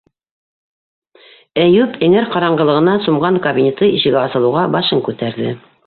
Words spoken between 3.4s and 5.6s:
кабинеты ишеге асылыуға башын күтәрҙе.